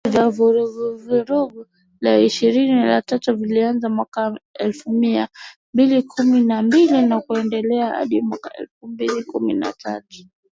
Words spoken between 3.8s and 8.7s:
mwaka elfu mbili kumi na mbili na kuendelea hadi mwaka